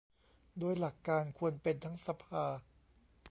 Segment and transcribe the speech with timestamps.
[0.59, 2.45] โดยหลักการควรเป็นทั้งสภา